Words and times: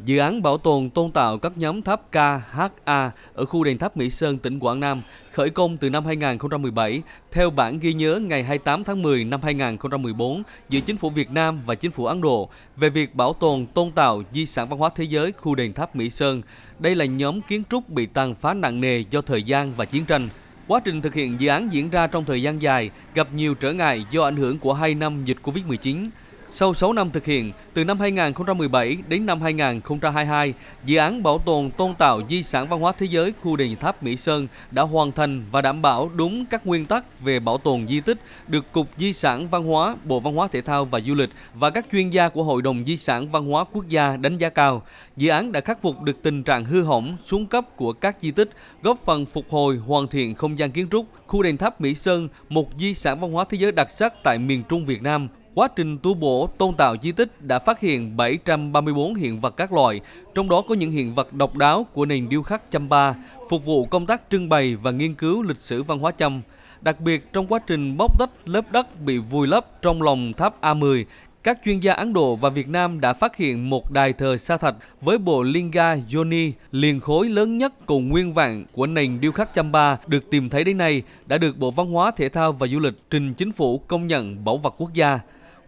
Dự 0.00 0.18
án 0.18 0.42
bảo 0.42 0.58
tồn 0.58 0.90
tôn 0.90 1.10
tạo 1.10 1.38
các 1.38 1.52
nhóm 1.56 1.82
tháp 1.82 2.00
KHA 2.12 3.10
ở 3.34 3.44
khu 3.44 3.64
đền 3.64 3.78
tháp 3.78 3.96
Mỹ 3.96 4.10
Sơn, 4.10 4.38
tỉnh 4.38 4.58
Quảng 4.58 4.80
Nam 4.80 5.02
khởi 5.32 5.50
công 5.50 5.76
từ 5.76 5.90
năm 5.90 6.06
2017 6.06 7.02
theo 7.32 7.50
bản 7.50 7.78
ghi 7.78 7.92
nhớ 7.92 8.20
ngày 8.22 8.44
28 8.44 8.84
tháng 8.84 9.02
10 9.02 9.24
năm 9.24 9.40
2014 9.42 10.42
giữa 10.68 10.80
Chính 10.80 10.96
phủ 10.96 11.10
Việt 11.10 11.30
Nam 11.30 11.60
và 11.66 11.74
Chính 11.74 11.90
phủ 11.90 12.06
Ấn 12.06 12.20
Độ 12.20 12.48
về 12.76 12.88
việc 12.88 13.14
bảo 13.14 13.32
tồn 13.32 13.66
tôn 13.66 13.90
tạo 13.90 14.22
di 14.32 14.46
sản 14.46 14.68
văn 14.68 14.78
hóa 14.78 14.90
thế 14.94 15.04
giới 15.04 15.32
khu 15.32 15.54
đền 15.54 15.72
tháp 15.72 15.96
Mỹ 15.96 16.10
Sơn. 16.10 16.42
Đây 16.78 16.94
là 16.94 17.04
nhóm 17.04 17.40
kiến 17.40 17.62
trúc 17.70 17.88
bị 17.88 18.06
tàn 18.06 18.34
phá 18.34 18.54
nặng 18.54 18.80
nề 18.80 19.04
do 19.10 19.20
thời 19.20 19.42
gian 19.42 19.72
và 19.76 19.84
chiến 19.84 20.04
tranh. 20.04 20.28
Quá 20.66 20.80
trình 20.84 21.02
thực 21.02 21.14
hiện 21.14 21.40
dự 21.40 21.48
án 21.48 21.72
diễn 21.72 21.90
ra 21.90 22.06
trong 22.06 22.24
thời 22.24 22.42
gian 22.42 22.62
dài, 22.62 22.90
gặp 23.14 23.28
nhiều 23.34 23.54
trở 23.54 23.72
ngại 23.72 24.04
do 24.10 24.24
ảnh 24.24 24.36
hưởng 24.36 24.58
của 24.58 24.72
2 24.72 24.94
năm 24.94 25.24
dịch 25.24 25.38
Covid-19. 25.42 26.08
Sau 26.56 26.74
6 26.74 26.92
năm 26.92 27.10
thực 27.10 27.24
hiện, 27.24 27.52
từ 27.72 27.84
năm 27.84 28.00
2017 28.00 28.96
đến 29.08 29.26
năm 29.26 29.40
2022, 29.40 30.54
dự 30.84 30.98
án 30.98 31.22
bảo 31.22 31.38
tồn 31.38 31.70
tôn 31.70 31.94
tạo 31.94 32.20
di 32.28 32.42
sản 32.42 32.68
văn 32.68 32.80
hóa 32.80 32.92
thế 32.98 33.06
giới 33.06 33.32
khu 33.42 33.56
đền 33.56 33.76
tháp 33.76 34.02
Mỹ 34.02 34.16
Sơn 34.16 34.48
đã 34.70 34.82
hoàn 34.82 35.12
thành 35.12 35.44
và 35.50 35.60
đảm 35.60 35.82
bảo 35.82 36.10
đúng 36.16 36.46
các 36.46 36.66
nguyên 36.66 36.86
tắc 36.86 37.20
về 37.20 37.40
bảo 37.40 37.58
tồn 37.58 37.86
di 37.88 38.00
tích 38.00 38.18
được 38.48 38.72
Cục 38.72 38.86
Di 38.96 39.12
sản 39.12 39.48
Văn 39.48 39.64
hóa, 39.64 39.96
Bộ 40.04 40.20
Văn 40.20 40.34
hóa 40.34 40.48
Thể 40.52 40.60
thao 40.60 40.84
và 40.84 41.00
Du 41.00 41.14
lịch 41.14 41.30
và 41.54 41.70
các 41.70 41.86
chuyên 41.92 42.10
gia 42.10 42.28
của 42.28 42.42
Hội 42.42 42.62
đồng 42.62 42.84
Di 42.84 42.96
sản 42.96 43.28
Văn 43.28 43.46
hóa 43.46 43.64
Quốc 43.64 43.88
gia 43.88 44.16
đánh 44.16 44.38
giá 44.38 44.48
cao. 44.48 44.82
Dự 45.16 45.30
án 45.30 45.52
đã 45.52 45.60
khắc 45.60 45.82
phục 45.82 46.02
được 46.02 46.22
tình 46.22 46.42
trạng 46.42 46.64
hư 46.64 46.82
hỏng, 46.82 47.16
xuống 47.24 47.46
cấp 47.46 47.76
của 47.76 47.92
các 47.92 48.16
di 48.20 48.30
tích, 48.30 48.50
góp 48.82 48.98
phần 49.04 49.26
phục 49.26 49.50
hồi, 49.50 49.76
hoàn 49.76 50.08
thiện 50.08 50.34
không 50.34 50.58
gian 50.58 50.70
kiến 50.70 50.88
trúc. 50.90 51.06
Khu 51.26 51.42
đền 51.42 51.56
tháp 51.56 51.80
Mỹ 51.80 51.94
Sơn, 51.94 52.28
một 52.48 52.68
di 52.78 52.94
sản 52.94 53.20
văn 53.20 53.32
hóa 53.32 53.44
thế 53.50 53.58
giới 53.58 53.72
đặc 53.72 53.90
sắc 53.90 54.22
tại 54.22 54.38
miền 54.38 54.62
Trung 54.68 54.84
Việt 54.84 55.02
Nam, 55.02 55.28
Quá 55.54 55.68
trình 55.76 55.98
tu 55.98 56.14
bổ 56.14 56.48
tôn 56.58 56.74
tạo 56.74 56.96
di 57.02 57.12
tích 57.12 57.42
đã 57.42 57.58
phát 57.58 57.80
hiện 57.80 58.16
734 58.16 59.14
hiện 59.14 59.40
vật 59.40 59.56
các 59.56 59.72
loại, 59.72 60.00
trong 60.34 60.48
đó 60.48 60.62
có 60.68 60.74
những 60.74 60.90
hiện 60.90 61.14
vật 61.14 61.32
độc 61.32 61.56
đáo 61.56 61.86
của 61.92 62.06
nền 62.06 62.28
điêu 62.28 62.42
khắc 62.42 62.70
Chăm 62.70 62.88
Ba, 62.88 63.14
phục 63.50 63.64
vụ 63.64 63.84
công 63.84 64.06
tác 64.06 64.22
trưng 64.30 64.48
bày 64.48 64.76
và 64.76 64.90
nghiên 64.90 65.14
cứu 65.14 65.42
lịch 65.42 65.60
sử 65.60 65.82
văn 65.82 65.98
hóa 65.98 66.10
Chăm. 66.10 66.42
Đặc 66.80 67.00
biệt 67.00 67.32
trong 67.32 67.46
quá 67.46 67.58
trình 67.66 67.96
bóc 67.96 68.18
tách 68.18 68.30
lớp 68.44 68.72
đất 68.72 69.00
bị 69.00 69.18
vùi 69.18 69.46
lấp 69.46 69.82
trong 69.82 70.02
lòng 70.02 70.32
tháp 70.32 70.60
A10, 70.60 71.04
các 71.42 71.58
chuyên 71.64 71.80
gia 71.80 71.92
Ấn 71.92 72.12
Độ 72.12 72.36
và 72.36 72.48
Việt 72.48 72.68
Nam 72.68 73.00
đã 73.00 73.12
phát 73.12 73.36
hiện 73.36 73.70
một 73.70 73.90
đài 73.90 74.12
thờ 74.12 74.36
sa 74.36 74.56
thạch 74.56 74.74
với 75.00 75.18
bộ 75.18 75.42
Linga 75.42 75.96
Yoni, 76.14 76.52
liền 76.72 77.00
khối 77.00 77.28
lớn 77.28 77.58
nhất 77.58 77.86
cùng 77.86 78.08
nguyên 78.08 78.32
vạn 78.32 78.64
của 78.72 78.86
nền 78.86 79.20
điêu 79.20 79.32
khắc 79.32 79.54
Champa 79.54 79.96
được 80.06 80.30
tìm 80.30 80.48
thấy 80.50 80.64
đến 80.64 80.78
nay 80.78 81.02
đã 81.26 81.38
được 81.38 81.58
Bộ 81.58 81.70
Văn 81.70 81.86
hóa, 81.86 82.10
Thể 82.10 82.28
thao 82.28 82.52
và 82.52 82.66
Du 82.66 82.78
lịch 82.78 82.94
trình 83.10 83.34
chính 83.34 83.52
phủ 83.52 83.78
công 83.78 84.06
nhận 84.06 84.44
bảo 84.44 84.56
vật 84.56 84.74
quốc 84.78 84.94
gia. 84.94 85.20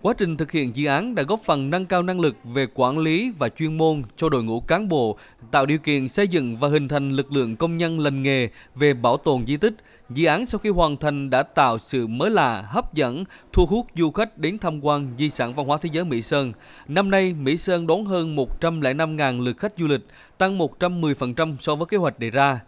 Quá 0.07 0.15
trình 0.19 0.37
thực 0.37 0.53
hiện 0.53 0.77
dự 0.77 0.87
án 0.87 1.15
đã 1.15 1.23
góp 1.23 1.41
phần 1.41 1.71
nâng 1.71 1.87
cao 1.87 2.03
năng 2.03 2.21
lực 2.21 2.37
về 2.45 2.67
quản 2.75 2.99
lý 2.99 3.33
và 3.39 3.49
chuyên 3.49 3.79
môn 3.79 4.03
cho 4.17 4.29
đội 4.29 4.45
ngũ 4.45 4.61
cán 4.61 4.89
bộ, 4.89 5.19
tạo 5.51 5.67
điều 5.67 5.79
kiện 5.79 6.09
xây 6.09 6.29
dựng 6.29 6.57
và 6.57 6.69
hình 6.69 6.89
thành 6.89 7.11
lực 7.11 7.33
lượng 7.33 7.57
công 7.57 7.77
nhân 7.77 8.01
lành 8.01 8.23
nghề 8.23 8.49
về 8.75 8.95
bảo 8.95 9.17
tồn 9.17 9.47
di 9.47 9.57
tích. 9.57 9.75
Dự 10.11 10.27
án 10.27 10.47
sau 10.47 10.59
khi 10.59 10.69
hoàn 10.69 10.97
thành 10.97 11.31
đã 11.31 11.43
tạo 11.43 11.79
sự 11.79 12.07
mới 12.07 12.31
lạ, 12.31 12.65
hấp 12.67 12.95
dẫn, 12.95 13.25
thu 13.53 13.67
hút 13.67 13.87
du 13.97 14.11
khách 14.11 14.39
đến 14.39 14.59
tham 14.59 14.85
quan 14.85 15.15
di 15.19 15.31
sản 15.31 15.55
văn 15.55 15.67
hóa 15.67 15.79
thế 15.81 15.91
giới 15.93 16.05
Mỹ 16.05 16.23
Sơn. 16.23 16.53
Năm 16.89 17.11
nay, 17.11 17.33
Mỹ 17.33 17.57
Sơn 17.57 17.87
đón 17.87 18.05
hơn 18.05 18.37
105.000 18.37 19.43
lượt 19.43 19.59
khách 19.59 19.73
du 19.77 19.87
lịch, 19.87 20.07
tăng 20.39 20.59
110% 20.59 21.57
so 21.61 21.75
với 21.75 21.87
kế 21.87 21.97
hoạch 21.97 22.19
đề 22.19 22.31
ra. 22.31 22.61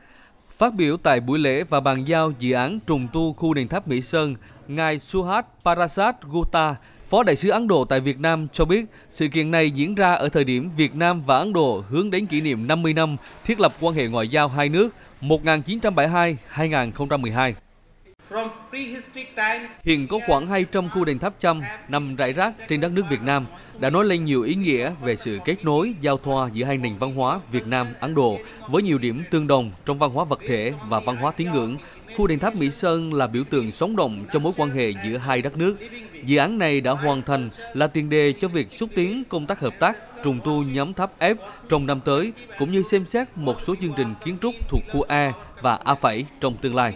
Phát 0.58 0.74
biểu 0.74 0.96
tại 0.96 1.20
buổi 1.20 1.38
lễ 1.38 1.62
và 1.62 1.80
bàn 1.80 2.04
giao 2.04 2.32
dự 2.38 2.52
án 2.52 2.78
trùng 2.86 3.08
tu 3.12 3.32
khu 3.32 3.54
đền 3.54 3.68
tháp 3.68 3.88
Mỹ 3.88 4.02
Sơn, 4.02 4.34
Ngài 4.68 4.98
Suhat 4.98 5.46
Parasat 5.64 6.22
Gupta, 6.22 6.76
Phó 7.08 7.22
Đại 7.22 7.36
sứ 7.36 7.50
Ấn 7.50 7.68
Độ 7.68 7.84
tại 7.84 8.00
Việt 8.00 8.20
Nam 8.20 8.48
cho 8.52 8.64
biết 8.64 8.84
sự 9.10 9.28
kiện 9.28 9.50
này 9.50 9.70
diễn 9.70 9.94
ra 9.94 10.14
ở 10.14 10.28
thời 10.28 10.44
điểm 10.44 10.70
Việt 10.76 10.94
Nam 10.94 11.22
và 11.22 11.38
Ấn 11.38 11.52
Độ 11.52 11.84
hướng 11.88 12.10
đến 12.10 12.26
kỷ 12.26 12.40
niệm 12.40 12.66
50 12.66 12.92
năm 12.92 13.16
thiết 13.44 13.60
lập 13.60 13.72
quan 13.80 13.94
hệ 13.94 14.08
ngoại 14.08 14.28
giao 14.28 14.48
hai 14.48 14.68
nước 14.68 14.94
1972-2012. 15.20 17.52
Hiện 19.84 20.06
có 20.08 20.18
khoảng 20.26 20.46
200 20.46 20.88
khu 20.88 21.04
đền 21.04 21.18
tháp 21.18 21.40
chăm 21.40 21.62
nằm 21.88 22.16
rải 22.16 22.32
rác 22.32 22.54
trên 22.68 22.80
đất 22.80 22.92
nước 22.92 23.02
Việt 23.10 23.22
Nam 23.22 23.46
đã 23.78 23.90
nói 23.90 24.04
lên 24.04 24.24
nhiều 24.24 24.42
ý 24.42 24.54
nghĩa 24.54 24.92
về 25.02 25.16
sự 25.16 25.38
kết 25.44 25.64
nối, 25.64 25.94
giao 26.00 26.18
thoa 26.18 26.48
giữa 26.52 26.64
hai 26.64 26.76
nền 26.76 26.96
văn 26.96 27.14
hóa 27.14 27.40
Việt 27.52 27.66
Nam, 27.66 27.86
Ấn 28.00 28.14
Độ 28.14 28.38
với 28.68 28.82
nhiều 28.82 28.98
điểm 28.98 29.24
tương 29.30 29.46
đồng 29.46 29.70
trong 29.86 29.98
văn 29.98 30.10
hóa 30.10 30.24
vật 30.24 30.40
thể 30.46 30.72
và 30.88 31.00
văn 31.00 31.16
hóa 31.16 31.32
tín 31.32 31.52
ngưỡng. 31.52 31.76
Khu 32.16 32.26
đền 32.26 32.38
tháp 32.38 32.56
Mỹ 32.56 32.70
Sơn 32.70 33.14
là 33.14 33.26
biểu 33.26 33.44
tượng 33.44 33.70
sống 33.70 33.96
động 33.96 34.26
cho 34.32 34.38
mối 34.38 34.52
quan 34.56 34.70
hệ 34.70 34.92
giữa 35.04 35.16
hai 35.16 35.42
đất 35.42 35.56
nước. 35.56 35.76
Dự 36.24 36.38
án 36.38 36.58
này 36.58 36.80
đã 36.80 36.92
hoàn 36.92 37.22
thành 37.22 37.50
là 37.74 37.86
tiền 37.86 38.10
đề 38.10 38.34
cho 38.40 38.48
việc 38.48 38.72
xúc 38.72 38.90
tiến 38.94 39.22
công 39.28 39.46
tác 39.46 39.60
hợp 39.60 39.74
tác 39.78 39.96
trùng 40.24 40.40
tu 40.44 40.62
nhóm 40.62 40.94
tháp 40.94 41.18
F 41.18 41.34
trong 41.68 41.86
năm 41.86 42.00
tới, 42.04 42.32
cũng 42.58 42.72
như 42.72 42.82
xem 42.82 43.04
xét 43.04 43.28
một 43.34 43.60
số 43.66 43.74
chương 43.80 43.92
trình 43.96 44.14
kiến 44.24 44.36
trúc 44.42 44.54
thuộc 44.68 44.82
khu 44.92 45.02
A 45.02 45.32
và 45.62 45.78
A7 45.84 46.24
trong 46.40 46.56
tương 46.56 46.74
lai. 46.74 46.94